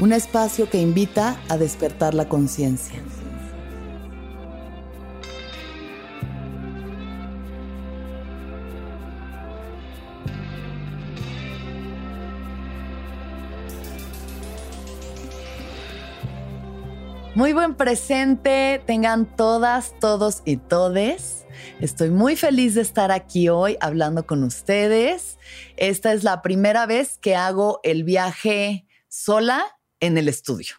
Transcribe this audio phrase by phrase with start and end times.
[0.00, 3.00] un espacio que invita a despertar la conciencia.
[17.36, 21.46] Muy buen presente, tengan todas, todos y todes.
[21.80, 25.38] Estoy muy feliz de estar aquí hoy hablando con ustedes.
[25.76, 29.64] Esta es la primera vez que hago el viaje sola
[30.04, 30.74] en el estudio.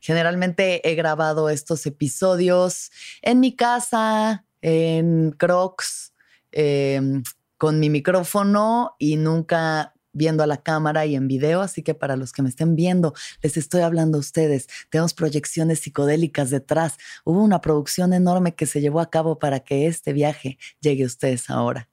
[0.00, 2.90] Generalmente he grabado estos episodios
[3.22, 6.12] en mi casa, en Crocs,
[6.52, 7.22] em,
[7.56, 12.16] con mi micrófono y nunca viendo a la cámara y en video, así que para
[12.16, 14.66] los que me estén viendo, les estoy hablando a ustedes.
[14.90, 16.96] Tenemos proyecciones psicodélicas detrás.
[17.24, 21.06] Hubo una producción enorme que se llevó a cabo para que este viaje llegue a
[21.06, 21.88] ustedes ahora.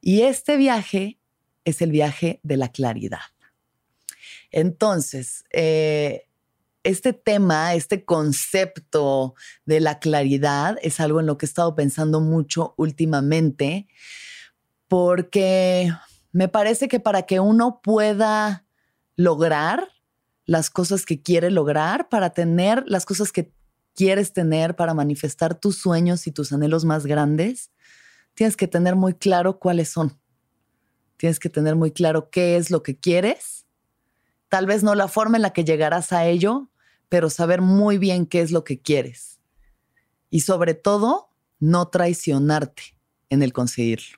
[0.00, 1.18] Y este viaje
[1.64, 3.20] es el viaje de la claridad.
[4.56, 6.28] Entonces, eh,
[6.84, 9.34] este tema, este concepto
[9.66, 13.88] de la claridad es algo en lo que he estado pensando mucho últimamente,
[14.86, 15.92] porque
[16.30, 18.64] me parece que para que uno pueda
[19.16, 19.88] lograr
[20.46, 23.52] las cosas que quiere lograr, para tener las cosas que
[23.96, 27.72] quieres tener, para manifestar tus sueños y tus anhelos más grandes,
[28.34, 30.16] tienes que tener muy claro cuáles son.
[31.16, 33.63] Tienes que tener muy claro qué es lo que quieres
[34.54, 36.70] Tal vez no la forma en la que llegarás a ello,
[37.08, 39.40] pero saber muy bien qué es lo que quieres.
[40.30, 41.28] Y sobre todo,
[41.58, 42.96] no traicionarte
[43.30, 44.16] en el conseguirlo.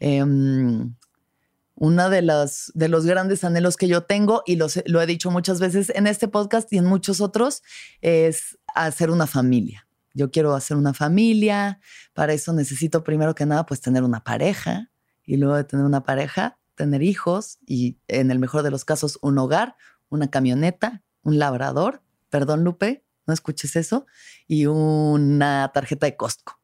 [0.00, 0.96] Em,
[1.76, 5.60] uno de los, de los grandes anhelos que yo tengo, y lo he dicho muchas
[5.60, 7.62] veces en este podcast y en muchos otros,
[8.00, 9.86] es hacer una familia.
[10.14, 11.78] Yo quiero hacer una familia,
[12.12, 14.90] para eso necesito primero que nada pues tener una pareja
[15.24, 19.18] y luego de tener una pareja tener hijos y en el mejor de los casos
[19.22, 19.76] un hogar,
[20.08, 24.06] una camioneta, un labrador, perdón Lupe, no escuches eso,
[24.46, 26.60] y una tarjeta de Costco.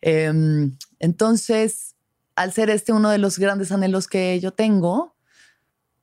[0.00, 1.94] Em, entonces,
[2.34, 5.16] al ser este uno de los grandes anhelos que yo tengo,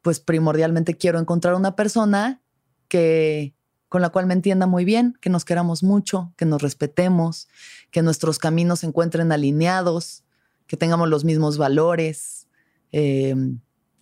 [0.01, 2.41] pues primordialmente quiero encontrar una persona
[2.87, 3.55] que
[3.89, 7.47] con la cual me entienda muy bien, que nos queramos mucho, que nos respetemos,
[7.91, 10.23] que nuestros caminos se encuentren alineados,
[10.65, 12.42] que tengamos los mismos valores,
[12.93, 13.59] Em,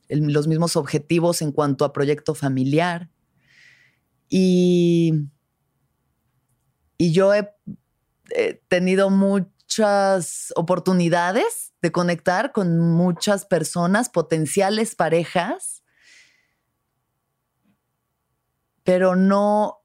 [0.09, 3.09] los mismos objetivos en cuanto a proyecto familiar.
[4.27, 5.13] Y,
[6.97, 7.49] y yo he,
[8.67, 15.83] tenido muchas oportunidades de conectar con muchas personas, potenciales parejas,
[18.83, 19.83] pero no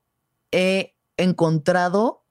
[0.53, 2.25] he encontrado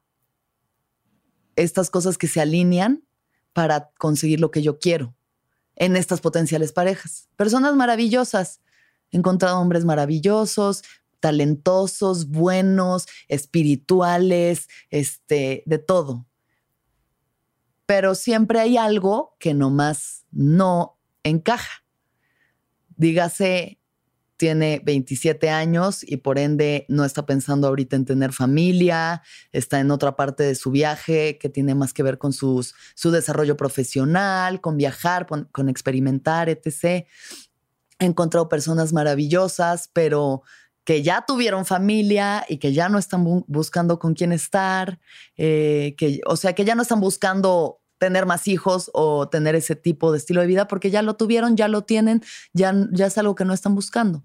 [1.58, 3.06] estas cosas que se alinean
[3.52, 5.15] para conseguir lo que yo quiero
[5.76, 7.30] en estas potenciales parejas.
[7.36, 8.62] Personas maravillosas.
[9.12, 10.84] He encontrado hombres maravillosos,
[11.20, 16.26] talentosos, buenos, espirituales, este, de todo.
[17.86, 21.84] Pero siempre hay algo que nomás no encaja.
[22.96, 23.80] Dígase
[24.38, 29.22] tiene 27 años y por ende no está pensando ahorita en tener familia,
[29.52, 33.12] está en otra parte de su viaje que tiene más que ver con sus, su
[33.12, 37.08] desarrollo profesional, con viajar, con, experimentar, etc.
[38.00, 40.44] He encontrado personas maravillosas, pero
[40.84, 45.00] que ya tuvieron familia y que ya no están buscando con quién estar,
[45.36, 49.76] eh, que, o sea, que ya no están buscando tener más hijos o tener ese
[49.76, 52.22] tipo de estilo de vida porque ya lo tuvieron, ya lo tienen,
[52.54, 54.24] ya, ya es algo que no están buscando.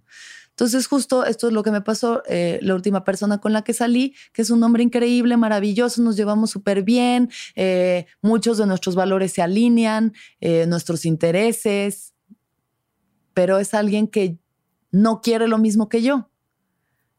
[0.61, 2.23] Entonces, justo esto es lo que me pasó.
[2.29, 6.17] Eh, la última persona con la que salí, que es un hombre increíble, maravilloso, nos
[6.17, 12.13] llevamos súper bien, eh, muchos de nuestros valores se alinean, eh, nuestros intereses,
[13.33, 14.37] pero es alguien que
[14.91, 16.29] no quiere lo mismo que yo.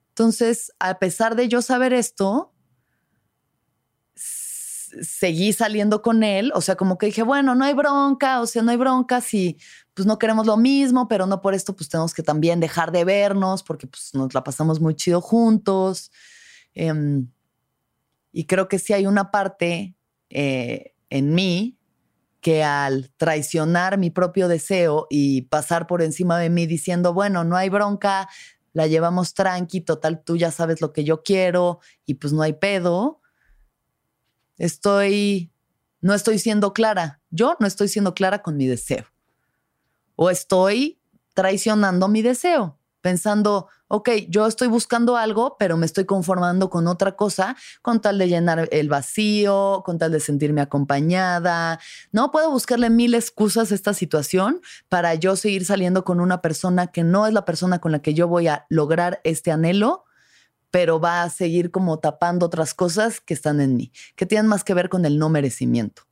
[0.09, 2.50] Entonces, a pesar de yo saber esto,
[5.01, 8.61] seguí saliendo con él, o sea, como que dije, bueno, no hay bronca, o sea,
[8.61, 9.57] no hay bronca si
[9.93, 13.03] pues no queremos lo mismo, pero no por esto pues tenemos que también dejar de
[13.03, 16.11] vernos porque pues nos la pasamos muy chido juntos.
[16.73, 17.27] Em,
[18.31, 19.95] y creo que sí hay una parte
[20.29, 21.77] eh, en mí
[22.39, 27.55] que al traicionar mi propio deseo y pasar por encima de mí diciendo, bueno, no
[27.55, 28.27] hay bronca,
[28.73, 32.53] la llevamos tranqui, total, tú ya sabes lo que yo quiero y pues no hay
[32.53, 33.20] pedo,
[34.57, 35.51] estoy,
[36.01, 37.21] no estoy siendo clara.
[37.29, 39.05] Yo no estoy siendo clara con mi deseo.
[40.15, 40.99] O estoy
[41.33, 47.15] traicionando mi deseo, pensando, ok, yo estoy buscando algo, pero me estoy conformando con otra
[47.15, 51.79] cosa, con tal de llenar el vacío, con tal de sentirme acompañada.
[52.11, 56.87] No puedo buscarle mil excusas a esta situación para yo seguir saliendo con una persona
[56.87, 60.05] que no es la persona con la que yo voy a lograr este anhelo
[60.71, 64.63] pero va a seguir como tapando otras cosas que están en mí, que tienen más
[64.63, 66.03] que ver con el no merecimiento,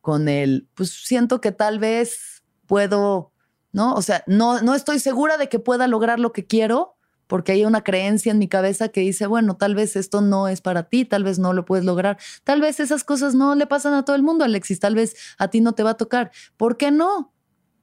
[0.00, 3.32] con el, pues siento que tal vez puedo,
[3.72, 3.94] ¿no?
[3.94, 6.96] O sea, no, no estoy segura de que pueda lograr lo que quiero,
[7.26, 10.60] porque hay una creencia en mi cabeza que dice, bueno, tal vez esto no es
[10.60, 13.94] para ti, tal vez no lo puedes lograr, tal vez esas cosas no le pasan
[13.94, 16.30] a todo el mundo, Alexis, tal vez a ti no te va a tocar.
[16.58, 17.32] ¿Por qué no?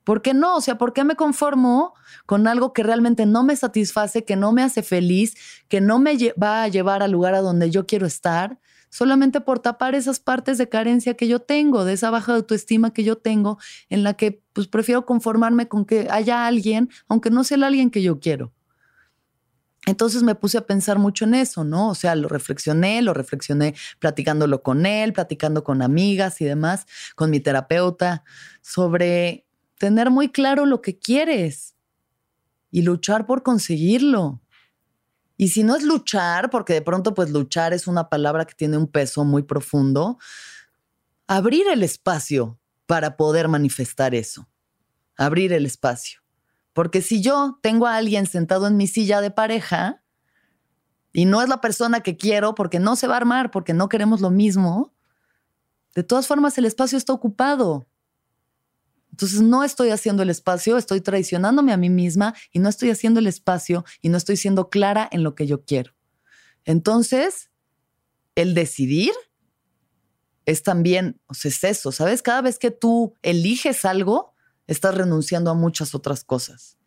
[0.10, 0.56] ¿Por qué no?
[0.56, 1.94] O sea, ¿por qué me conformo
[2.26, 5.36] con algo que realmente no me satisface, que no me hace feliz,
[5.68, 8.58] que no me va a llevar al lugar a donde yo quiero estar?
[8.90, 13.04] Solamente por tapar esas partes de carencia que yo tengo, de esa baja autoestima que
[13.04, 17.58] yo tengo, en la que pues prefiero conformarme con que haya alguien, aunque no sea
[17.58, 18.52] el alguien que yo quiero.
[19.86, 21.88] Entonces me puse a pensar mucho en eso, ¿no?
[21.88, 27.30] O sea, lo reflexioné, lo reflexioné platicándolo con él, platicando con amigas y demás, con
[27.30, 28.24] mi terapeuta,
[28.64, 29.46] sobre
[29.80, 31.76] tener muy claro lo que quieres
[32.70, 34.44] y luchar por conseguirlo.
[35.38, 38.78] Y si no es luchar, porque de pronto pues luchar es una palabra que tiene
[38.78, 40.20] un peso muy profundo,
[41.28, 44.48] abrir el espacio para poder manifestar eso.
[45.18, 46.20] Abrir el espacio.
[46.74, 50.04] Porque si yo tengo a alguien sentado en mi silla de pareja
[51.14, 53.90] y no es la persona que quiero porque no se va a armar, porque no
[53.90, 54.94] queremos lo mismo,
[55.96, 57.88] de todas formas el espacio está ocupado.
[59.19, 63.19] Entonces no estoy haciendo el espacio, estoy traicionándome a mí misma y no estoy haciendo
[63.19, 65.92] el espacio y no estoy siendo clara en lo que yo quiero.
[66.63, 67.50] Entonces,
[68.36, 69.12] el decidir
[70.45, 72.21] es también, o sea, es eso, ¿sabes?
[72.21, 74.36] Cada vez que tú eliges algo,
[74.68, 76.77] estás renunciando a muchas otras cosas.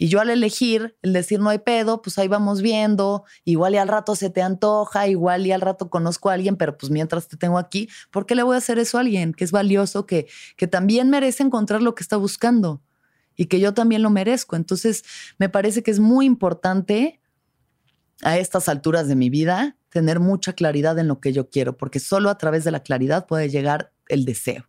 [0.00, 3.78] Y yo al elegir el decir no hay pedo, pues ahí vamos viendo, igual y
[3.78, 7.26] al rato se te antoja, igual y al rato conozco a alguien, pero pues mientras
[7.26, 10.06] te tengo aquí, ¿por qué le voy a hacer eso a alguien que es valioso,
[10.06, 12.80] que, que también merece encontrar lo que está buscando
[13.34, 14.54] y que yo también lo merezco?
[14.54, 15.02] Entonces,
[15.36, 17.20] me parece que es muy importante
[18.22, 21.98] a estas alturas de mi vida tener mucha claridad en lo que yo quiero, porque
[21.98, 24.68] solo a través de la claridad puede llegar el deseo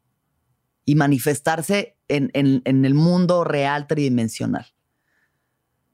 [0.86, 4.74] y manifestarse en, en el mundo real tridimensional.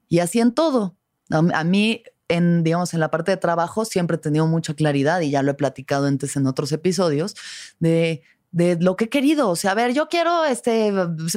[0.08, 0.98] Y así en todo.
[1.30, 5.32] A, mí, en, digamos, en la parte de trabajo siempre he tenido mucha claridad y
[5.32, 7.36] ya lo he platicado antes en otros episodios
[7.80, 8.22] de,
[8.52, 9.50] de lo que he querido.
[9.50, 10.94] O sea, a ver, yo quiero este,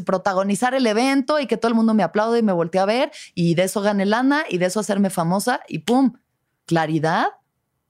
[0.07, 3.11] protagonizar el evento y que todo el mundo me aplaude y me voltee a ver
[3.35, 6.13] y de eso gane lana y de eso hacerme famosa y pum,
[6.65, 7.27] claridad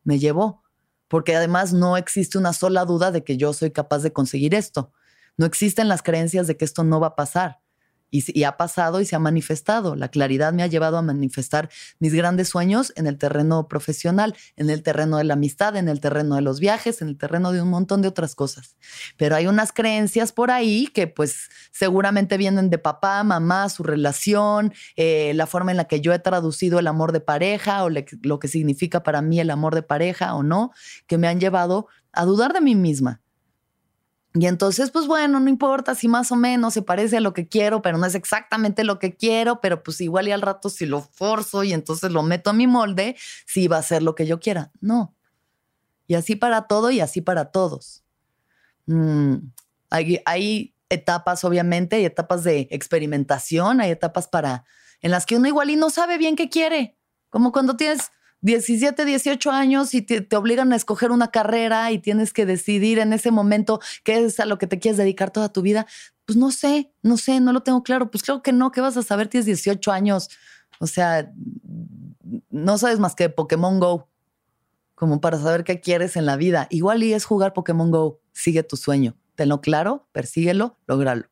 [0.02, 0.62] me llevó.
[1.08, 4.92] Porque además no existe una sola duda de que yo soy capaz de conseguir esto.
[5.36, 7.60] No existen las creencias de que esto no va a pasar.
[8.10, 9.94] Y, ha pasado y se ha manifestado.
[9.94, 14.70] La claridad me ha llevado a manifestar mis grandes sueños en el terreno profesional, en
[14.70, 17.62] el terreno de la amistad, en el terreno de los viajes, en el terreno de
[17.62, 18.76] un montón de otras cosas.
[19.16, 24.72] Pero hay unas creencias por ahí que pues seguramente vienen de papá, mamá, su relación,
[24.96, 28.38] eh, la forma en la que yo he traducido el amor de pareja o lo
[28.38, 30.72] que significa para mí el amor de pareja o no,
[31.06, 33.20] que me han llevado a dudar de mí misma
[34.40, 37.48] y entonces, pues bueno, no importa si más o menos se parece a lo que
[37.48, 40.86] quiero, pero no es exactamente lo que quiero, pero pues igual y al rato si
[40.86, 43.16] lo forzo y entonces lo meto a mi molde,
[43.46, 44.70] sí va a ser lo que yo quiera.
[44.80, 45.16] No.
[46.06, 48.04] Y así para todo y así para todos.
[48.86, 49.36] Mm,
[49.90, 54.64] hay, etapas, obviamente, hay etapas de experimentación, hay etapas para
[55.00, 56.96] en las que uno igual y no sabe bien qué quiere.
[57.28, 62.32] Como cuando tienes 17, 18 años y te, obligan a escoger una carrera y tienes
[62.32, 65.62] que decidir en ese momento qué es a lo que te quieres dedicar toda tu
[65.62, 65.86] vida.
[66.24, 68.10] Pues no sé, no sé, no lo tengo claro.
[68.10, 69.28] Pues creo que no, ¿qué vas a saber?
[69.28, 70.28] Tienes 18 años.
[70.78, 71.32] O sea,
[72.50, 74.08] no sabes más que Pokémon Go,
[74.94, 76.68] como para saber qué quieres en la vida.
[76.70, 79.16] Igual y es jugar Pokémon Go, sigue tu sueño.
[79.34, 81.28] Tenlo claro, persíguelo, lógralo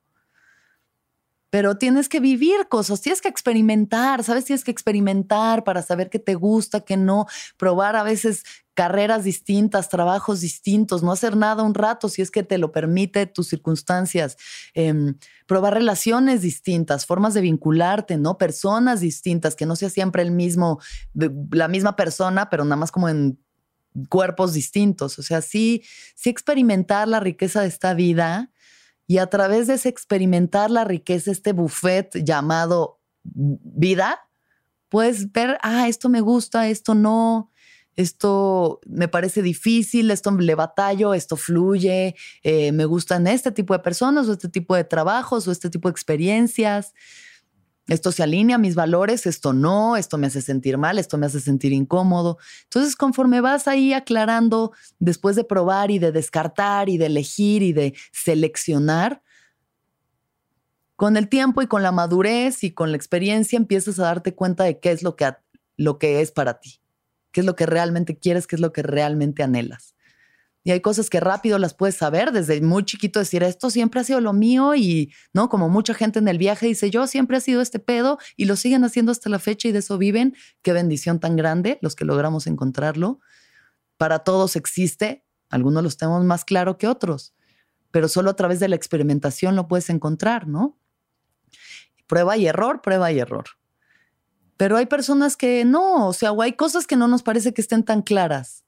[1.50, 4.44] pero tienes que vivir cosas, tienes que experimentar, ¿sabes?
[4.44, 7.26] Tienes que experimentar para saber qué te gusta, qué no,
[7.56, 12.42] probar a veces carreras distintas, trabajos distintos, no hacer nada un rato si es que
[12.42, 14.36] te lo permite tus circunstancias,
[14.74, 18.36] em, probar relaciones distintas, formas de vincularte, ¿no?
[18.36, 20.78] Personas distintas, que no sea siempre el mismo,
[21.14, 23.38] la misma persona, pero nada más como en
[24.10, 25.18] cuerpos distintos.
[25.18, 25.82] O sea, sí,
[26.14, 28.50] sí experimentar la riqueza de esta vida
[29.06, 34.20] y a través de ese experimentar la riqueza, este buffet llamado vida,
[34.88, 37.50] puedes ver, ah, esto me gusta, esto no,
[37.94, 43.80] esto me parece difícil, esto le batallo, esto fluye, eh, me gustan este tipo de
[43.80, 46.92] personas o este tipo de trabajos o este tipo de experiencias
[47.88, 51.26] esto se alinea a mis valores, esto no, esto me hace sentir mal, esto me
[51.26, 52.38] hace sentir incómodo.
[52.64, 57.72] Entonces, conforme vas ahí aclarando, después de probar y de descartar y de elegir y
[57.72, 59.22] de seleccionar,
[60.96, 64.64] con el tiempo y con la madurez y con la experiencia empiezas a darte cuenta
[64.64, 65.30] de qué es lo que,
[65.76, 66.80] lo que es para ti,
[67.32, 69.95] qué es lo que realmente quieres, qué es lo que realmente anhelas.
[70.66, 74.04] Y hay cosas que rápido las puedes saber desde muy chiquito, decir esto siempre ha
[74.04, 75.48] sido lo mío y, ¿no?
[75.48, 78.56] Como mucha gente en el viaje dice, yo siempre he sido este pedo y lo
[78.56, 80.34] siguen haciendo hasta la fecha y de eso viven.
[80.62, 83.20] Qué bendición tan grande los que logramos encontrarlo.
[83.96, 87.32] Para todos existe, algunos los tenemos más claro que otros,
[87.92, 90.76] pero solo a través de la experimentación lo puedes encontrar, ¿no?
[92.08, 93.44] Prueba y error, prueba y error.
[94.56, 97.60] Pero hay personas que no, o sea, o hay cosas que no nos parece que
[97.60, 98.65] estén tan claras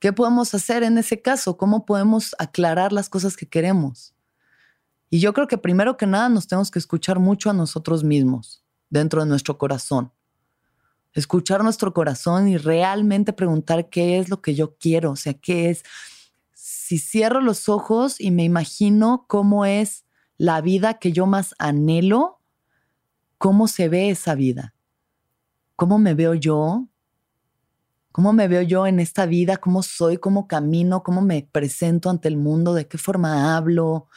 [0.00, 1.58] ¿Qué podemos hacer en ese caso?
[1.58, 4.14] ¿Cómo podemos aclarar las cosas que queremos?
[5.10, 8.64] Y yo creo que primero que nada nos tenemos que escuchar mucho a nosotros mismos,
[8.88, 10.10] dentro de nuestro corazón.
[11.12, 15.68] Escuchar nuestro corazón y realmente preguntar qué es lo que yo quiero, o sea, qué
[15.68, 15.82] es.
[16.54, 20.06] Si cierro los ojos y me imagino cómo es
[20.38, 22.40] la vida que yo más anhelo,
[23.36, 24.74] cómo se ve esa vida,
[25.76, 26.89] cómo me veo yo,
[28.12, 32.28] cómo me veo yo en esta vida, cómo soy, cómo camino, cómo me presento ante
[32.28, 34.08] el mundo, de qué forma hablo,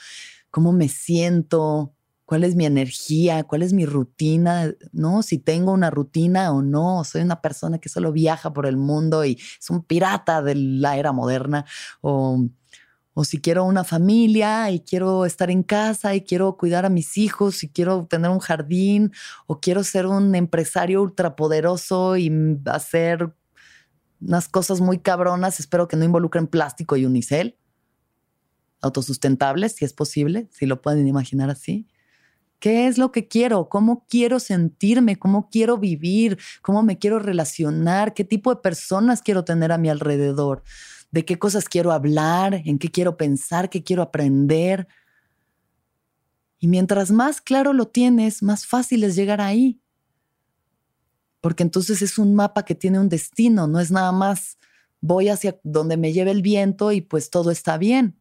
[0.51, 1.93] cómo me siento,
[2.25, 5.23] cuál es mi energía, cuál es mi rutina, ¿no?
[5.23, 9.25] Si tengo una rutina o no, soy una persona que solo viaja por el mundo
[9.25, 11.65] y es un pirata de la era moderna
[12.01, 12.43] o
[13.15, 17.17] o si quiero una familia y quiero estar en casa y quiero cuidar a mis
[17.17, 19.11] hijos y quiero tener un jardín
[19.45, 22.31] o quiero ser un empresario ultrapoderoso y
[22.65, 23.31] hacer
[24.25, 27.57] unas cosas muy cabronas, espero que no involucren plástico y unicel,
[28.81, 31.87] autosustentables, si es posible, si lo pueden imaginar así.
[32.59, 33.67] ¿Qué es lo que quiero?
[33.67, 35.17] ¿Cómo quiero sentirme?
[35.17, 36.37] ¿Cómo quiero vivir?
[36.61, 38.13] ¿Cómo me quiero relacionar?
[38.13, 40.63] ¿Qué tipo de personas quiero tener a mi alrededor?
[41.11, 42.61] ¿De qué cosas quiero hablar?
[42.65, 43.69] ¿En qué quiero pensar?
[43.69, 44.87] ¿Qué quiero aprender?
[46.59, 49.82] Y mientras más claro lo tienes, más fácil es llegar ahí
[51.43, 54.57] porque entonces es un mapa que tiene un destino, no es nada más
[55.01, 58.17] voy hacia donde me lleve el viento y pues todo está bien.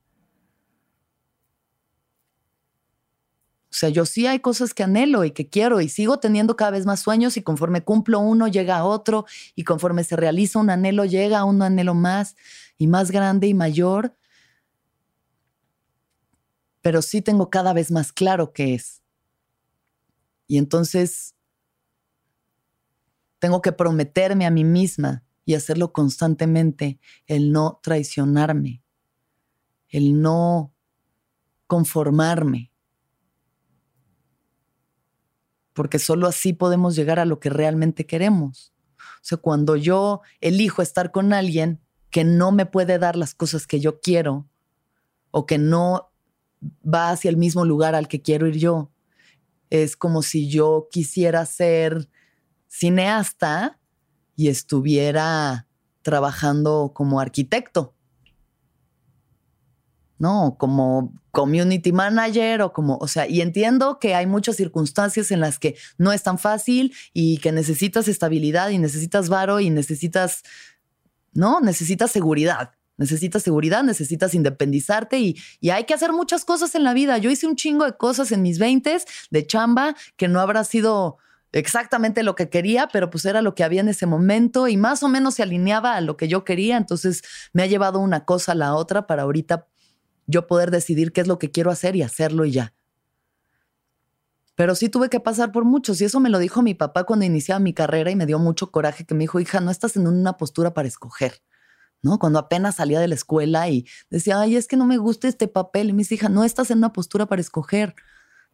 [3.70, 6.72] O sea, yo sí hay cosas que anhelo y que quiero y sigo teniendo cada
[6.72, 9.24] vez más sueños y conforme cumplo uno llega otro
[9.54, 12.34] y conforme se realiza un anhelo llega un anhelo más
[12.76, 14.16] y más grande y mayor.
[16.80, 19.00] Pero sí tengo cada vez más claro qué es.
[20.48, 21.36] Y entonces
[23.42, 28.84] tengo que prometerme a mí misma y hacerlo constantemente, el no traicionarme,
[29.88, 30.72] el no
[31.66, 32.70] conformarme.
[35.72, 38.72] Porque solo así podemos llegar a lo que realmente queremos.
[38.96, 41.80] O sea, cuando yo elijo estar con alguien
[42.10, 44.48] que no me puede dar las cosas que yo quiero
[45.32, 46.12] o que no
[46.62, 48.92] va hacia el mismo lugar al que quiero ir yo,
[49.68, 52.08] es como si yo quisiera ser
[52.72, 53.78] cineasta
[54.34, 55.68] y estuviera
[56.00, 57.94] trabajando como arquitecto.
[60.18, 60.56] ¿no?
[60.56, 65.58] Como community manager o como, o sea, y entiendo que hay muchas circunstancias en las
[65.58, 70.42] que no es tan fácil y que necesitas estabilidad y necesitas varo y necesitas,
[71.32, 71.60] ¿no?
[71.60, 72.72] Necesitas seguridad.
[72.98, 77.18] Necesitas seguridad, necesitas independizarte y, y hay que hacer muchas cosas en la vida.
[77.18, 78.98] Yo hice un chingo de cosas en mis 20
[79.30, 81.18] de chamba que no habrá sido
[81.52, 85.02] exactamente lo que quería, pero pues era lo que había en ese momento y más
[85.02, 86.76] o menos se alineaba a lo que yo quería.
[86.76, 89.68] Entonces me ha llevado una cosa a la otra para ahorita
[90.26, 92.74] yo poder decidir qué es lo que quiero hacer y hacerlo y ya.
[94.54, 97.24] Pero sí tuve que pasar por muchos y eso me lo dijo mi papá cuando
[97.24, 100.06] iniciaba mi carrera y me dio mucho coraje que me dijo, hija, no estás en
[100.06, 101.42] una postura para escoger.
[102.04, 102.18] ¿No?
[102.18, 105.46] Cuando apenas salía de la escuela y decía, ay, es que no me gusta este
[105.46, 105.88] papel.
[105.88, 107.94] Y me dice, hija, no estás en una postura para escoger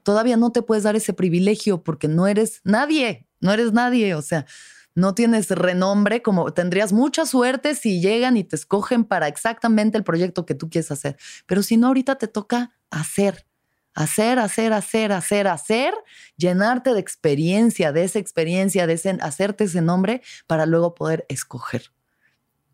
[0.09, 4.23] todavía no te puedes dar ese privilegio porque no eres nadie, no eres nadie, o
[4.23, 4.47] sea,
[4.95, 10.05] no tienes renombre como tendrías mucha suerte si llegan y te escogen para exactamente el
[10.05, 13.47] proyecto que tú quieres hacer, pero si no, ahorita te toca hacer,
[13.93, 15.93] hacer, hacer, hacer, hacer, hacer,
[16.39, 21.93] llenarte de experiencia, de esa experiencia, de ese, hacerte ese nombre para luego poder escoger,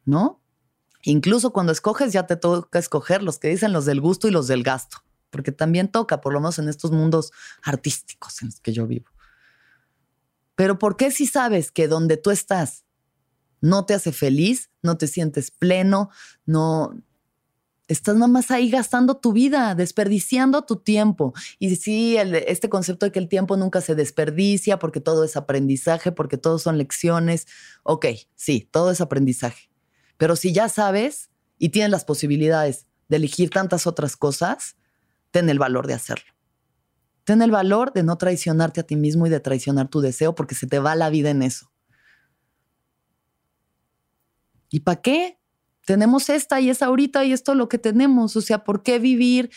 [0.05, 0.41] ¿no?
[1.03, 4.47] Incluso cuando escoges ya te toca escoger los que dicen los del gusto y los
[4.47, 5.04] del gasto
[5.35, 7.33] porque también toca, por lo menos en estos mundos
[7.65, 9.11] artísticos en los que yo vivo.
[10.55, 12.85] Pero ¿por qué si sabes que donde tú estás
[13.61, 16.11] no te hace feliz, no te sientes pleno,
[16.47, 17.03] no
[17.89, 21.35] estás nada más ahí gastando tu vida, desperdiciando tu tiempo?
[21.59, 26.13] Y sí, este concepto de que el tiempo nunca se desperdicia porque todo es aprendizaje,
[26.13, 27.49] porque todo son lecciones.
[27.83, 29.69] Ok, sí, todo es aprendizaje.
[30.17, 34.77] Pero si ya sabes y tienes las posibilidades de elegir tantas otras cosas,
[35.35, 36.33] ten el valor de hacerlo.
[37.25, 40.55] Ten el valor de no traicionarte a ti mismo y de traicionar tu deseo porque
[40.55, 41.73] se te va la vida en eso.
[44.71, 45.41] ¿Y para qué?
[45.85, 48.37] Tenemos esta y es ahorita y esto es lo que tenemos.
[48.37, 49.51] O sea, ¿por qué vivir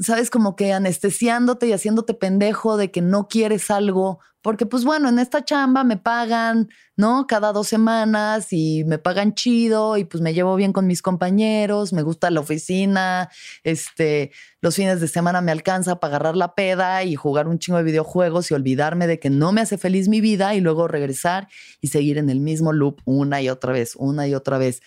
[0.00, 5.08] sabes, como que anestesiándote y haciéndote pendejo de que no quieres algo, porque pues bueno,
[5.08, 7.26] en esta chamba me pagan, ¿no?
[7.28, 11.92] Cada dos semanas y me pagan chido y pues me llevo bien con mis compañeros,
[11.92, 13.30] me gusta la oficina,
[13.62, 17.78] este, los fines de semana me alcanza para agarrar la peda y jugar un chingo
[17.78, 21.46] de videojuegos y olvidarme de que no me hace feliz mi vida y luego regresar
[21.80, 24.82] y seguir en el mismo loop una y otra vez, una y otra vez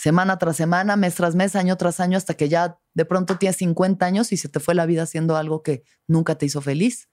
[0.00, 3.56] semana tras semana, mes tras mes, año tras año, hasta que ya de pronto tienes
[3.56, 7.10] 50 años y se te fue la vida haciendo algo que nunca te hizo feliz.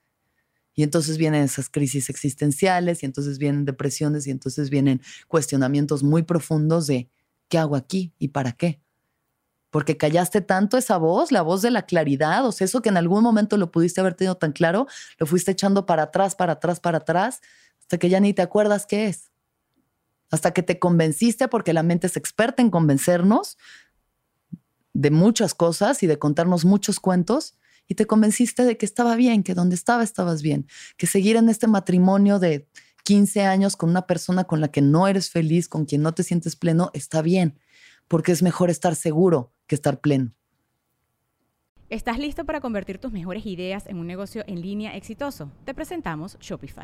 [0.74, 6.24] Y entonces vienen esas crisis existenciales y entonces vienen depresiones y entonces vienen cuestionamientos muy
[6.24, 7.10] profundos de
[7.50, 8.80] ¿qué hago aquí y para qué?
[9.70, 12.96] Porque callaste tanto esa voz, la voz de la claridad, o sea, eso que en
[12.96, 16.80] algún momento lo pudiste haber tenido tan claro, lo fuiste echando para atrás, para atrás,
[16.80, 17.42] para atrás,
[17.82, 19.30] hasta que ya ni te acuerdas qué es
[20.32, 23.58] hasta que te convenciste, porque la mente es experta en convencernos
[24.94, 29.44] de muchas cosas y de contarnos muchos cuentos, y te convenciste de que estaba bien,
[29.44, 32.68] que donde estaba estabas bien, que seguir en este matrimonio de
[33.04, 36.24] 15 años con una persona con la que no eres feliz, con quien no te
[36.24, 37.58] sientes pleno, está bien,
[38.08, 40.34] porque es mejor estar seguro que estar pleno.
[41.90, 45.54] ¿Estás listo para convertir tus mejores ideas en un negocio en línea exitoso?
[45.64, 46.84] Te presentamos Shopify.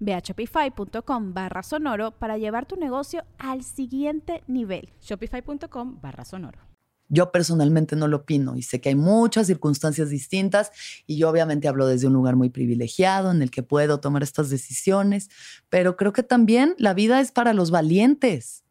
[0.00, 4.90] Ve a shopify.com barra sonoro para llevar tu negocio al siguiente nivel.
[5.00, 6.68] Shopify.com barra sonoro.
[7.10, 10.70] Yo personalmente no lo opino y sé que hay muchas circunstancias distintas
[11.06, 14.50] y yo obviamente hablo desde un lugar muy privilegiado en el que puedo tomar estas
[14.50, 15.30] decisiones,
[15.70, 18.64] pero creo que también la vida es para los valientes.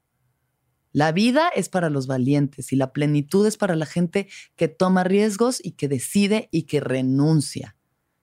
[0.92, 5.04] La vida es para los valientes y la plenitud es para la gente que toma
[5.04, 7.76] riesgos y que decide y que renuncia,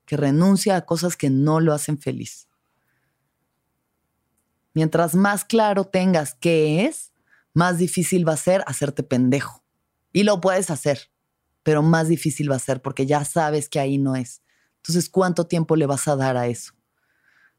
[0.07, 2.49] que renuncia a cosas que no lo hacen feliz.
[4.75, 7.13] Mientras más claro tengas qué es,
[7.55, 9.65] más difícil va a ser hacerte pendejo.
[10.13, 11.11] Y lo puedes hacer,
[11.63, 14.43] pero más difícil va a ser porque ya sabes que ahí no es.
[14.77, 16.75] Entonces, ¿cuánto tiempo le vas a dar a eso?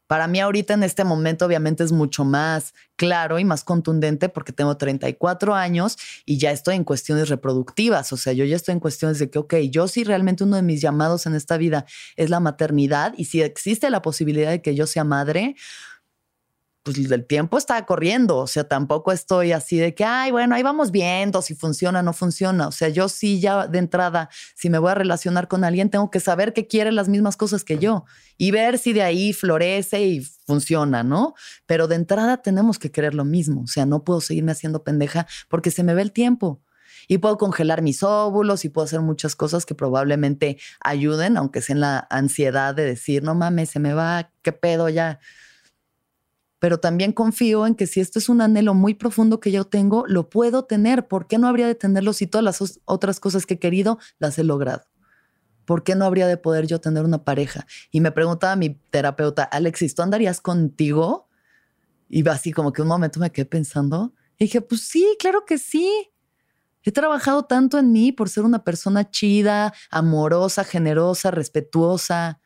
[0.08, 4.54] Para mí ahorita en este momento obviamente es mucho más claro y más contundente porque
[4.54, 8.13] tengo 34 años y ya estoy en cuestiones reproductivas.
[8.13, 10.62] O sea, yo ya estoy en cuestiones de que, ok, yo sí realmente uno de
[10.62, 11.86] mis llamados en esta vida
[12.17, 15.56] es la maternidad y si existe la posibilidad de que yo sea madre,
[16.86, 20.62] pues el tiempo está corriendo, o sea, tampoco estoy así de que, ay, bueno, ahí
[20.62, 22.67] vamos viendo si funciona o no funciona.
[22.67, 26.12] O sea, yo sí ya de entrada, si me voy a relacionar con alguien, tengo
[26.12, 28.06] que saber que quiere las mismas cosas que yo
[28.38, 31.34] y ver si de ahí florece y funciona, ¿no?
[31.65, 35.26] Pero de entrada tenemos que querer lo mismo, o sea, no puedo seguirme haciendo pendeja
[35.50, 36.62] porque se me ve el tiempo.
[37.08, 41.74] Y puedo congelar mis óvulos y puedo hacer muchas cosas que probablemente ayuden, aunque sea
[41.74, 45.19] en la ansiedad de decir, no mames, se me va, qué pedo ya
[46.65, 50.04] pero también confío en que si esto es un anhelo muy profundo que yo tengo,
[50.08, 51.08] lo puedo tener.
[51.08, 54.39] ¿Por qué no habría de tenerlo si todas las otras cosas que he querido las
[54.39, 54.82] he logrado?
[55.65, 57.67] ¿Por qué no habría de poder yo tener una pareja?
[57.91, 61.30] Y me preguntaba mi terapeuta, Alexis, ¿tú andarías contigo?
[62.10, 64.15] Y así como que un momento me quedé pensando.
[64.39, 66.10] Y dije, pues sí, claro que sí.
[66.82, 72.39] He trabajado tanto en mí por ser una persona chida, amorosa, generosa, respetuosa.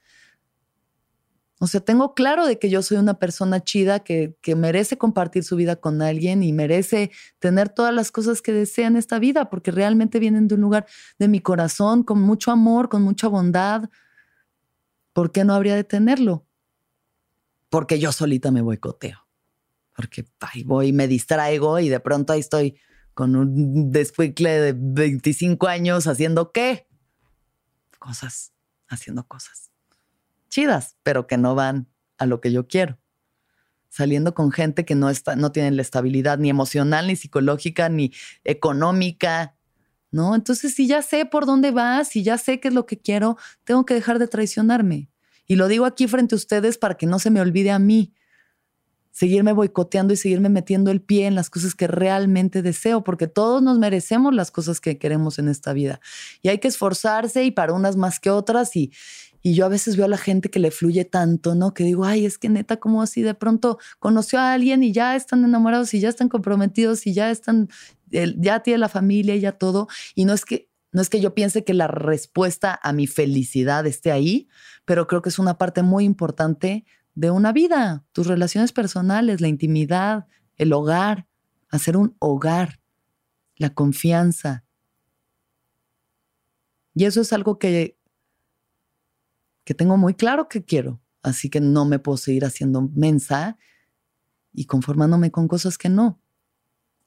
[1.62, 5.58] O sea, tengo claro de que yo soy una persona chida que, merece compartir su
[5.58, 9.72] vida con alguien y merece tener todas las cosas que desea en esta vida, porque
[9.72, 10.88] realmente vienen de un lugar
[11.20, 13.90] de mi corazón, con mucho amor, con mucha bondad.
[15.12, 16.46] ¿Por qué no habría de tenerlo?
[17.70, 19.28] Porque yo solita me boicoteo.
[19.94, 22.80] Porque ahí voy y me distraigo y de pronto ahí estoy
[23.14, 26.88] con un despuicle de 25 años haciendo qué?
[28.00, 28.54] Cosas,
[28.88, 29.70] haciendo cosas
[30.50, 33.00] chidas, pero que no van a lo que yo quiero.
[33.90, 38.14] Saliendo con gente que no, está, no tiene la estabilidad ni emocional, ni psicológica, ni
[38.44, 39.56] económica,
[40.12, 40.36] ¿no?
[40.36, 43.38] Entonces, si ya sé por dónde vas, si ya sé qué es lo que quiero,
[43.64, 45.10] tengo que dejar de traicionarme.
[45.48, 48.14] Y lo digo aquí frente a ustedes para que no se me olvide a mí.
[49.12, 53.62] Seguirme boicoteando y seguirme metiendo el pie en las cosas que realmente deseo, porque todos
[53.62, 56.00] nos merecemos las cosas que queremos en esta vida.
[56.44, 58.92] Y hay que esforzarse y para unas más que otras y,
[59.42, 61.74] y yo a veces veo a la gente que le fluye tanto, ¿no?
[61.74, 65.16] Que digo, ay, es que neta, como así de pronto conoció a alguien y ya
[65.16, 67.70] están enamorados y ya están comprometidos y ya están,
[68.10, 69.88] ya tiene la familia y ya todo.
[70.14, 73.86] Y no es que, no es que yo piense que la respuesta a mi felicidad
[73.88, 74.50] esté ahí,
[74.86, 79.48] pero creo que es una parte muy importante de una vida, tus relaciones personales, la
[79.48, 81.28] intimidad, el hogar,
[81.70, 82.80] hacer un hogar,
[83.56, 84.64] la confianza.
[86.96, 87.99] Y eso es algo que
[89.70, 91.00] que tengo muy claro que quiero.
[91.22, 93.56] Así que no me puedo seguir haciendo mensa
[94.52, 96.20] y conformándome con cosas que no.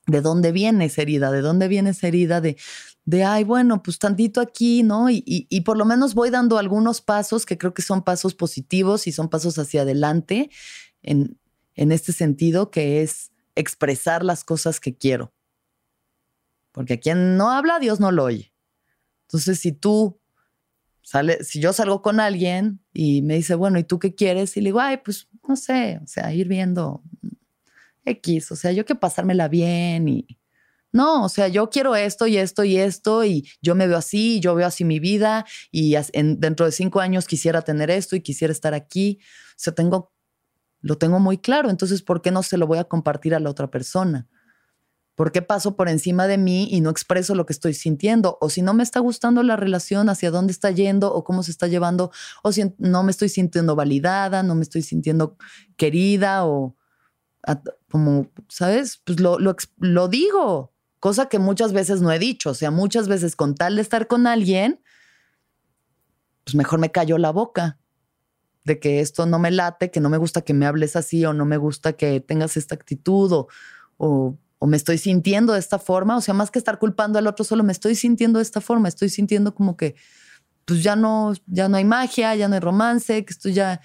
[0.06, 1.32] ¿De dónde viene esa herida?
[1.32, 2.56] ¿De dónde viene esa herida de,
[3.04, 5.10] de ay, bueno, pues tantito aquí, ¿no?
[5.10, 9.08] Y, y, por lo menos voy dando algunos pasos que creo que son pasos positivos
[9.08, 10.48] y son pasos hacia adelante
[11.02, 11.36] en,
[11.74, 15.34] en este sentido, que es expresar las cosas que quiero.
[16.70, 18.54] Porque a quien no habla, Dios no lo oye.
[19.22, 20.21] Entonces, si tú
[21.02, 24.56] Sale, si yo salgo con alguien y me dice, bueno, ¿y tú qué quieres?
[24.56, 27.02] Y le digo, ay, pues no sé, o sea, ir viendo
[28.04, 30.38] X, o sea, yo quiero pasármela bien y
[30.92, 34.40] no, o sea, yo quiero esto y esto y esto y yo me veo así,
[34.40, 38.52] yo veo así mi vida y dentro de cinco años quisiera tener esto y quisiera
[38.52, 39.18] estar aquí.
[39.22, 40.12] O sea, tengo,
[40.82, 43.50] lo tengo muy claro, entonces, ¿por qué no se lo voy a compartir a la
[43.50, 44.28] otra persona?
[45.14, 48.38] ¿Por qué paso por encima de mí y no expreso lo que estoy sintiendo?
[48.40, 51.50] O si no me está gustando la relación, hacia dónde está yendo o cómo se
[51.50, 52.10] está llevando,
[52.42, 55.36] o si no me estoy sintiendo validada, no me estoy sintiendo
[55.76, 56.76] querida o
[57.90, 59.02] como, ¿sabes?
[59.04, 62.50] Pues lo, lo, digo, cosa que muchas veces no he dicho.
[62.50, 64.80] O sea, muchas veces con tal de estar con alguien,
[66.44, 67.78] pues mejor me callo la boca
[68.64, 71.32] de que esto no me late, que no me gusta que me hables así o
[71.32, 73.48] no me gusta que tengas esta actitud o,
[73.96, 77.26] o o me estoy sintiendo de esta forma, o sea, más que estar culpando al
[77.26, 79.96] otro, solo me estoy sintiendo de esta forma, estoy sintiendo como que
[80.64, 83.80] pues ya no, ya no hay magia, ya no hay romance, que esto ya...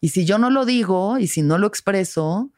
[0.00, 2.52] Y si yo no lo digo y si no lo expreso,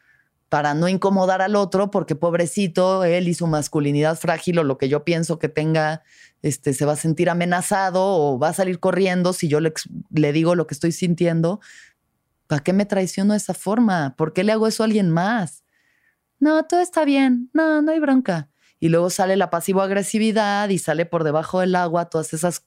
[0.50, 4.90] para no incomodar al otro, porque pobrecito, él y su masculinidad frágil o lo que
[4.90, 6.02] yo pienso que tenga,
[6.42, 9.72] este, se va a sentir amenazado o va a salir corriendo si yo le,
[10.10, 11.58] le digo lo que estoy sintiendo.
[12.48, 14.14] ¿Para qué me traiciono de esa forma?
[14.18, 15.64] ¿Por qué le hago eso a alguien más?
[16.40, 18.48] No, todo está bien, no, no hay bronca.
[18.80, 22.66] Y luego sale la pasivo-agresividad y sale por debajo del agua todas esas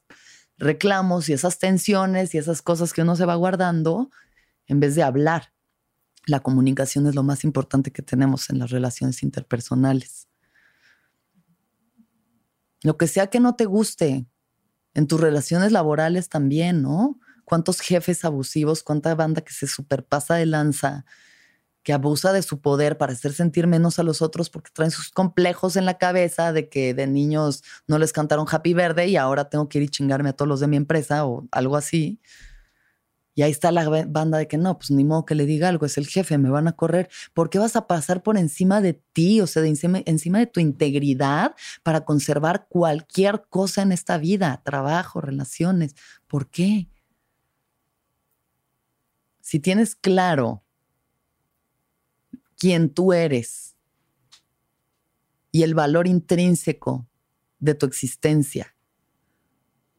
[0.56, 4.10] reclamos y esas tensiones y esas cosas que uno se va guardando
[4.66, 5.52] en vez de hablar.
[6.26, 10.28] La comunicación es lo más importante que tenemos en las relaciones interpersonales.
[12.82, 14.26] Lo que sea que no te guste,
[14.94, 17.18] en tus relaciones laborales también, ¿no?
[17.44, 21.04] ¿Cuántos jefes abusivos, cuánta banda que se superpasa de lanza,
[21.84, 25.10] que abusa de su poder para hacer sentir menos a los otros porque traen sus
[25.10, 29.50] complejos en la cabeza de que de niños no les cantaron Happy Verde y ahora
[29.50, 32.18] tengo que ir y chingarme a todos los de mi empresa o algo así.
[33.36, 35.86] Y ahí está la banda de que no, pues ni modo que le diga algo,
[35.86, 37.10] es el jefe, me van a correr.
[37.34, 40.46] ¿Por qué vas a pasar por encima de ti, o sea, de encima, encima de
[40.46, 45.96] tu integridad para conservar cualquier cosa en esta vida, trabajo, relaciones?
[46.28, 46.88] ¿Por qué?
[49.40, 50.63] Si tienes claro
[52.58, 53.76] quién tú eres
[55.50, 57.06] y el valor intrínseco
[57.60, 58.74] de tu existencia,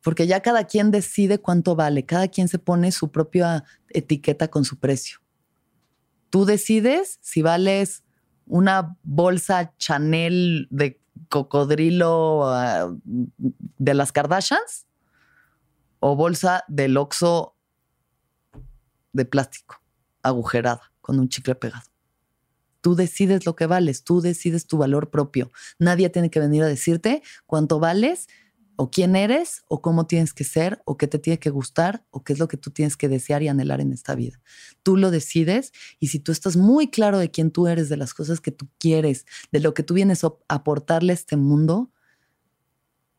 [0.02, 4.66] porque ya cada quien decide cuánto vale, cada quien se pone su propia etiqueta con
[4.66, 5.20] su precio.
[6.30, 8.04] Tú decides si vales
[8.46, 14.86] una bolsa Chanel de cocodrilo ah, de las Kardashians
[16.00, 17.56] o bolsa del Oxxo
[19.14, 19.82] de plástico,
[20.22, 21.95] agujerada, con un chicle pegado.
[22.86, 25.52] Tú decides lo que vales, tú decides tu valor propio.
[25.80, 28.28] Nadie tiene que venir a decirte cuánto vales
[28.76, 32.24] o quién eres, o cómo tienes que ser, o qué te tiene que gustar, o
[32.24, 34.40] qué es lo que tú tienes que desear y anhelar en esta vida.
[34.84, 38.14] Tú lo decides y si tú estás muy claro de quién tú eres, de las
[38.14, 41.92] cosas que tú quieres, de lo que tú vienes a aportarle a este mundo,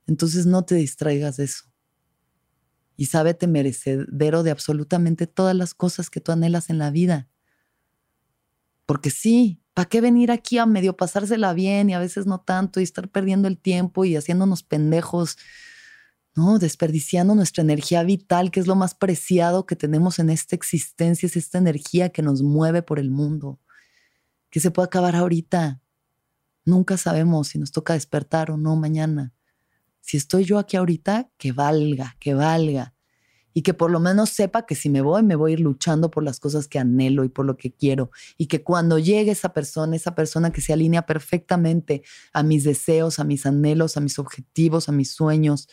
[0.06, 1.64] entonces no te distraigas de eso.
[2.96, 7.28] Y sábete merecedero de absolutamente todas las cosas que tú anhelas en la vida.
[8.86, 12.80] Porque sí, ¿Para qué venir aquí a medio pasársela bien y a veces no tanto
[12.80, 15.36] y estar perdiendo el tiempo y haciéndonos pendejos?
[16.34, 16.58] ¿no?
[16.58, 21.36] Desperdiciando nuestra energía vital, que es lo más preciado que tenemos en esta existencia, es
[21.36, 23.60] esta energía que nos mueve por el mundo,
[24.48, 25.82] que se puede acabar ahorita.
[26.64, 29.34] Nunca sabemos si nos toca despertar o no mañana.
[30.00, 32.95] Si estoy yo aquí ahorita, que valga, que valga
[33.56, 36.10] y que por lo menos sepa que si me voy, me voy a ir luchando
[36.10, 38.10] por las cosas que anhelo y por lo que quiero.
[38.36, 42.02] Y que cuando llegue esa persona, esa persona que se alinea perfectamente
[42.34, 45.70] a mis deseos, a mis anhelos, a mis objetivos, a mis sueños,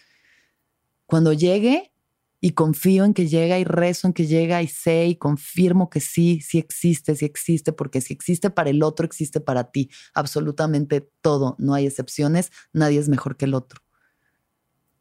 [1.05, 1.91] cuando llegue
[2.39, 5.99] y confío en que llega y rezo en que llega y sé y confirmo que
[5.99, 9.89] sí, sí existe, sí existe, porque si existe para el otro, existe para ti.
[10.13, 13.81] Absolutamente todo, no hay excepciones, nadie es mejor que el otro.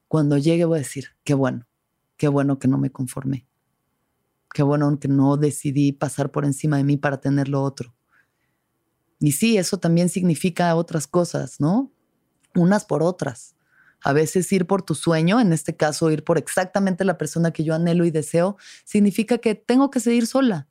[0.08, 1.64] Cuando llegue voy a decir, qué bueno,
[2.22, 3.48] qué bueno que no me conformé.
[4.54, 7.96] Qué bueno que no decidí pasar por encima de mí para tener lo otro.
[9.18, 11.90] Y sí, eso también significa otras cosas, ¿no?
[12.54, 13.56] Unas por otras.
[14.04, 17.64] A veces ir por tu sueño, en este caso ir por exactamente la persona que
[17.64, 20.68] yo anhelo y deseo, significa que tengo que seguir sola.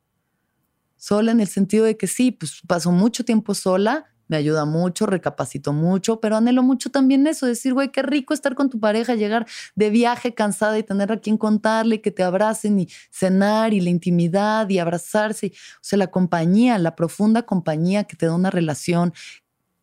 [0.96, 5.04] Sola en el sentido de que sí, pues paso mucho tiempo sola, me ayuda mucho,
[5.04, 9.14] recapacito mucho, pero anhelo mucho también eso, decir, güey, qué rico estar con tu pareja,
[9.14, 13.82] llegar de viaje cansada y tener a quien contarle, que te abracen y cenar y
[13.82, 15.52] la intimidad y abrazarse.
[15.74, 19.12] O sea, la compañía, la profunda compañía que te da una relación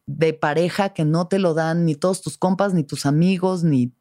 [0.07, 3.93] de pareja que no te lo dan ni todos tus compas, ni tus amigos, ni...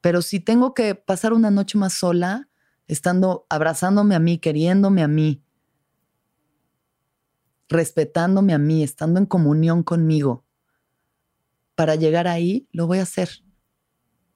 [0.00, 2.48] Pero si tengo que pasar una noche más sola,
[2.86, 5.42] estando abrazándome a mí, queriéndome a mí,
[7.68, 10.44] respetándome a mí, estando en comunión conmigo,
[11.74, 13.28] para llegar ahí, lo voy a hacer.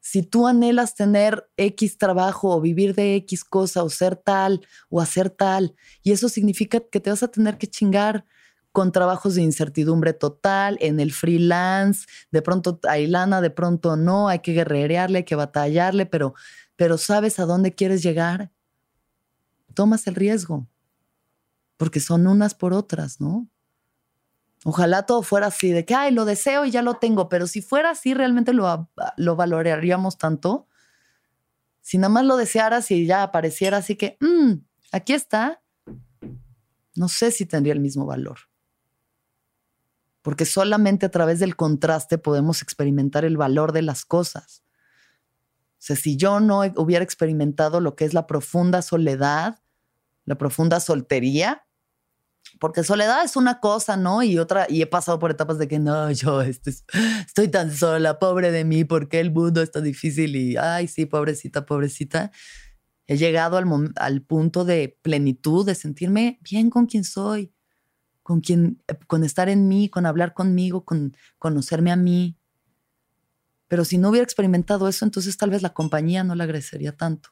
[0.00, 5.00] Si tú anhelas tener X trabajo o vivir de X cosa o ser tal o
[5.00, 8.24] hacer tal, y eso significa que te vas a tener que chingar
[8.72, 14.28] con trabajos de incertidumbre total, en el freelance, de pronto hay lana, de pronto no,
[14.28, 16.34] hay que guerrerearle, hay que batallarle, pero,
[16.76, 18.52] pero sabes a dónde quieres llegar,
[19.74, 20.68] tomas el riesgo
[21.80, 23.48] porque son unas por otras, ¿no?
[24.66, 27.62] Ojalá todo fuera así, de que, ay, lo deseo y ya lo tengo, pero si
[27.62, 30.68] fuera así, realmente lo, lo valoraríamos tanto.
[31.80, 34.56] Si nada más lo desearas y ya apareciera así que, mmm,
[34.92, 35.62] aquí está,
[36.96, 38.40] no sé si tendría el mismo valor.
[40.20, 44.64] Porque solamente a través del contraste podemos experimentar el valor de las cosas.
[44.66, 49.62] O sea, si yo no hubiera experimentado lo que es la profunda soledad,
[50.26, 51.64] la profunda soltería,
[52.58, 54.22] porque soledad es una cosa, ¿no?
[54.22, 56.70] Y otra, y he pasado por etapas de que no, yo este
[57.26, 60.36] estoy tan sola, pobre de mí, porque el mundo está difícil?
[60.36, 62.30] Y, ay, sí, pobrecita, pobrecita.
[63.06, 67.52] He llegado al, al punto de plenitud, de sentirme bien con quien soy,
[68.22, 72.38] con quien, con estar en mí, con hablar conmigo, con conocerme a mí.
[73.68, 77.30] Pero si no hubiera experimentado eso, entonces tal vez la compañía no la agradecería tanto.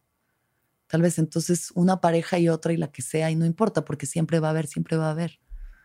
[0.89, 4.07] Tal vez entonces una pareja y otra y la que sea, y no importa, porque
[4.07, 5.39] siempre va a haber, siempre va a haber.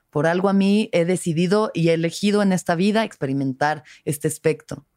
[0.09, 4.87] Por algo a mí he decidido y he elegido en esta vida experimentar este espectro.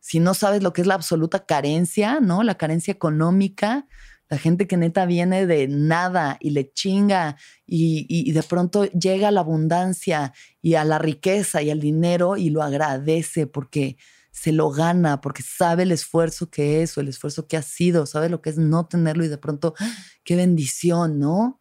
[0.00, 2.42] Si no sabes lo que es la absoluta carencia, ¿no?
[2.42, 3.86] La carencia económica,
[4.28, 7.36] la gente que neta viene de nada y le chinga
[7.66, 12.50] y, de pronto llega a la abundancia y a la riqueza y al dinero y
[12.50, 13.96] lo agradece porque
[14.38, 18.06] se lo gana porque sabe el esfuerzo que es o el esfuerzo que ha sido,
[18.06, 19.74] sabe lo que es no tenerlo y de pronto,
[20.24, 21.60] qué bendición, ¿no?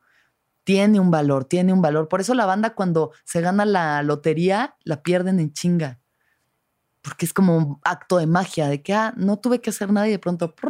[0.63, 2.07] Tiene un valor, tiene un valor.
[2.07, 5.99] Por eso la banda cuando se gana la lotería, la pierden en chinga.
[7.01, 10.07] Porque es como un acto de magia, de que ah, no tuve que hacer nada
[10.07, 10.53] y de pronto...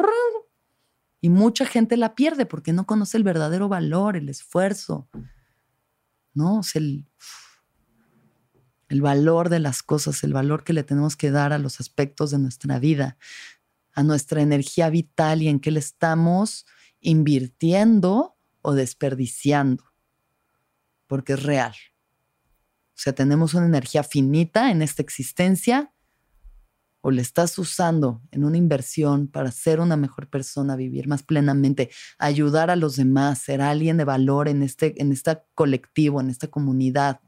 [1.20, 5.10] Y mucha gente la pierde porque no conoce el verdadero valor, el esfuerzo.
[6.36, 6.60] ¿No?
[6.60, 7.08] O el,
[8.90, 12.32] el valor de las cosas, el valor que le tenemos que dar a los aspectos
[12.32, 13.18] de nuestra vida,
[13.94, 16.66] a nuestra energía vital y en qué le estamos
[17.02, 19.84] invirtiendo o desperdiciando,
[21.08, 21.74] porque es real.
[22.90, 25.94] O sea, tenemos una energía finita en esta existencia
[27.02, 31.90] o le estás usando en una inversión para ser una mejor persona, vivir más plenamente,
[32.18, 36.48] ayudar a los demás, ser alguien de valor en este, en este colectivo, en esta
[36.48, 37.22] comunidad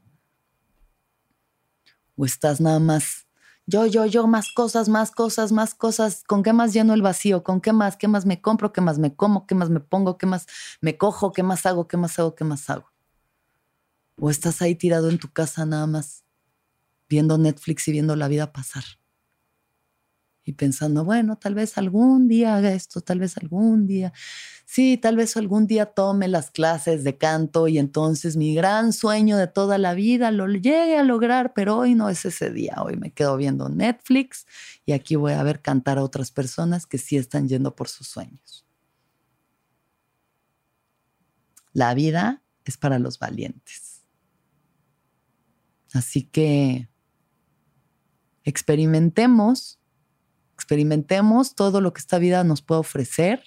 [2.20, 3.26] o estás nada más
[3.66, 6.24] yo, yo, yo, más cosas, más cosas, más cosas.
[6.26, 7.44] ¿Con qué más lleno el vacío?
[7.44, 7.96] ¿Con qué más?
[7.96, 8.72] ¿Qué más me compro?
[8.72, 9.46] ¿Qué más me como?
[9.46, 10.18] ¿Qué más me pongo?
[10.18, 10.46] ¿Qué más
[10.80, 11.32] me cojo?
[11.32, 11.86] ¿Qué más hago?
[11.86, 12.34] ¿Qué más hago?
[12.34, 12.90] ¿Qué más hago?
[14.16, 16.24] O estás ahí tirado en tu casa nada más
[17.08, 18.84] viendo Netflix y viendo la vida pasar
[20.44, 24.12] y pensando, bueno, tal vez algún día haga esto, tal vez algún día,
[24.64, 29.36] sí, tal vez algún día tome las clases de canto y entonces mi gran sueño
[29.36, 32.96] de toda la vida lo llegue a lograr, pero hoy no es ese día, hoy
[32.96, 34.46] me quedo viendo Netflix
[34.86, 38.08] y aquí voy a ver cantar a otras personas que sí están yendo por sus
[38.08, 38.66] sueños.
[41.72, 44.02] La vida es para los valientes.
[45.92, 46.88] Así que
[48.44, 49.79] experimentemos
[50.60, 53.42] experimentemos todo lo que esta vida nos puede ofrecer,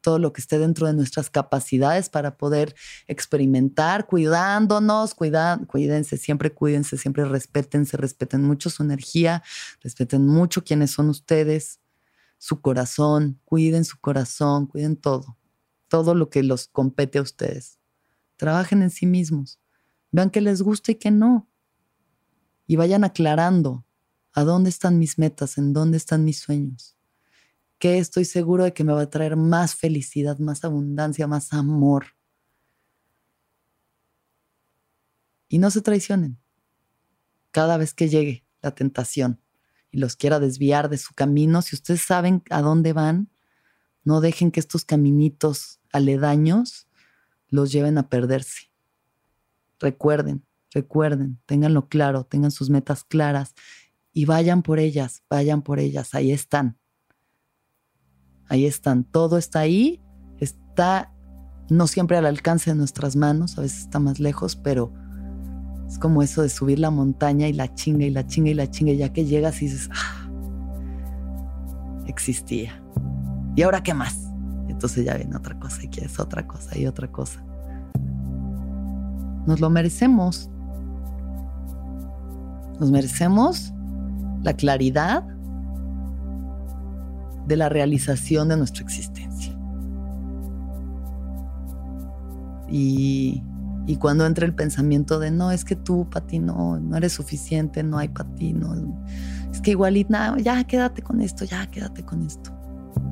[0.00, 2.76] todo lo que esté dentro de nuestras capacidades para poder
[3.08, 9.42] experimentar, cuidándonos, cuidan, cuídense, siempre cuídense, siempre respétense, respeten mucho su energía,
[9.80, 11.80] respeten mucho quiénes son ustedes,
[12.38, 15.36] su corazón, cuiden su corazón, cuiden todo,
[15.88, 17.80] todo lo que los compete a ustedes.
[18.36, 19.58] Trabajen en sí mismos,
[20.12, 21.48] vean qué les gusta y qué no,
[22.68, 23.85] y vayan aclarando
[24.36, 25.56] ¿A dónde están mis metas?
[25.56, 26.94] ¿En dónde están mis sueños?
[27.78, 32.08] ¿Qué estoy seguro de que me va a traer más felicidad, más abundancia, más amor?
[35.48, 36.38] Y no se traicionen.
[37.50, 39.40] Cada vez que llegue la tentación
[39.90, 43.30] y los quiera desviar de su camino, si ustedes saben a dónde van,
[44.04, 46.88] no dejen que estos caminitos aledaños
[47.48, 48.70] los lleven a perderse.
[49.80, 53.54] Recuerden, recuerden, ténganlo claro, tengan sus metas claras
[54.16, 56.78] y vayan por ellas, vayan por ellas, ahí están.
[58.48, 60.00] Ahí están, todo está ahí,
[60.40, 61.12] está
[61.68, 64.90] no siempre al alcance de nuestras manos, a veces está más lejos, pero
[65.86, 68.70] es como eso de subir la montaña y la chinga y la chinga y la
[68.70, 70.30] chinga, ya que llegas y dices, ah,
[72.06, 72.82] existía.
[73.54, 74.32] ¿Y ahora qué más?
[74.68, 77.44] Entonces ya viene otra cosa y quieres otra cosa y otra cosa.
[79.46, 80.48] Nos lo merecemos.
[82.80, 83.74] Nos merecemos
[84.46, 85.24] la claridad
[87.48, 89.52] de la realización de nuestra existencia.
[92.68, 93.42] Y,
[93.98, 97.98] cuando entra el pensamiento de no, es que tú, Pati, no, no eres suficiente, no
[97.98, 98.72] hay para ti, no,
[99.50, 102.52] es que igual, nada, ya quédate con esto, ya quédate con esto.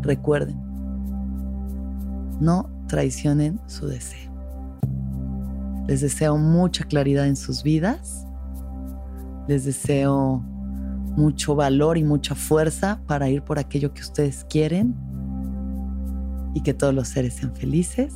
[0.02, 0.60] Recuerden,
[2.40, 4.32] no traicionen su deseo.
[5.88, 8.24] Les deseo mucha claridad en sus vidas.
[9.48, 10.44] Les deseo
[11.16, 14.94] mucho valor y mucha fuerza para ir por aquello que ustedes quieren
[16.54, 18.14] y que todos los seres sean felices,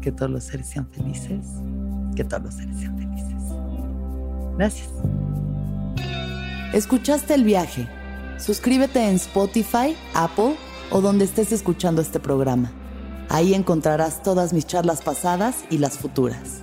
[0.00, 1.46] que todos los seres sean felices,
[2.14, 3.42] que todos los seres sean felices.
[4.56, 4.88] Gracias.
[6.72, 7.88] ¿Escuchaste el viaje?
[8.38, 10.56] Suscríbete en Spotify, Apple
[10.90, 12.72] o donde estés escuchando este programa.
[13.28, 16.62] Ahí encontrarás todas mis charlas pasadas y las futuras.